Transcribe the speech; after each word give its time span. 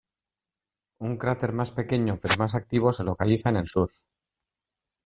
Un 0.97 1.15
cráter 1.17 1.53
más 1.53 1.69
pequeño 1.69 2.17
pero 2.19 2.35
más 2.39 2.55
activo 2.55 2.91
se 2.91 3.03
localiza 3.03 3.49
en 3.49 3.57
el 3.57 3.67
sur. 3.67 3.91